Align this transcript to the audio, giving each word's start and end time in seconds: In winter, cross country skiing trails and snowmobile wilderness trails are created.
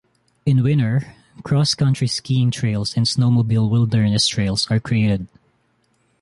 In 0.47 0.63
winter, 0.63 1.13
cross 1.43 1.75
country 1.75 2.07
skiing 2.07 2.49
trails 2.49 2.97
and 2.97 3.05
snowmobile 3.05 3.69
wilderness 3.69 4.27
trails 4.27 4.65
are 4.71 4.79
created. 4.79 5.27